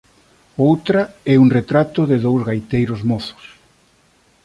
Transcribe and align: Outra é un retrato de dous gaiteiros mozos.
Outra 0.67 1.01
é 1.33 1.35
un 1.43 1.49
retrato 1.57 2.01
de 2.11 2.17
dous 2.25 2.41
gaiteiros 2.47 3.01
mozos. 3.09 3.45